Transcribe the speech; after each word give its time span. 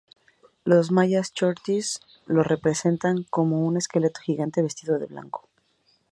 Los 0.65 0.89
mayas 0.89 1.31
chortís 1.31 1.99
lo 2.25 2.41
representan 2.41 3.21
como 3.29 3.59
un 3.67 3.77
esqueleto 3.77 4.19
gigante 4.21 4.63
vestido 4.63 4.97
de 4.97 5.05
blanco. 5.05 5.47